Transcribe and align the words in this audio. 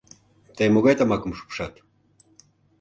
—Тый 0.55 0.67
могай 0.73 0.95
тамакым 0.97 1.31
шупшат? 1.37 1.73